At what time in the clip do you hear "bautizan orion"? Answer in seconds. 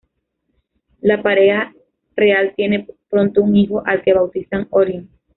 4.15-5.07